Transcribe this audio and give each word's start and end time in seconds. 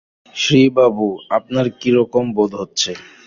শ্রীশবাবু, 0.35 1.07
আপনার 1.37 1.65
কিরকম 1.79 2.25
বোধ 2.35 2.51
হচ্ছে। 2.61 2.91